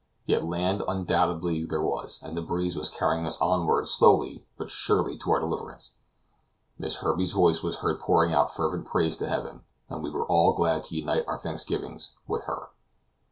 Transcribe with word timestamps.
Yet 0.25 0.43
land 0.43 0.81
undoubtedly 0.87 1.63
was 1.69 2.19
there, 2.19 2.27
and 2.27 2.35
the 2.35 2.41
breeze 2.41 2.75
was 2.75 2.89
carrying 2.89 3.23
us 3.27 3.39
onward 3.39 3.87
slowly 3.87 4.47
but 4.57 4.71
surely 4.71 5.15
to 5.19 5.29
our 5.31 5.39
deliverance. 5.39 5.93
Miss 6.79 7.03
Herbey's 7.03 7.33
voice 7.33 7.61
was 7.61 7.75
heard 7.85 7.99
pouring 7.99 8.33
out 8.33 8.51
fervent 8.51 8.87
praise 8.87 9.15
to 9.17 9.27
Heaven, 9.29 9.61
and 9.89 10.01
we 10.01 10.09
were 10.09 10.25
all 10.25 10.53
glad 10.53 10.85
to 10.85 10.95
unite 10.95 11.25
our 11.27 11.37
thanksgivings 11.37 12.15
with 12.27 12.45
hers. 12.45 12.69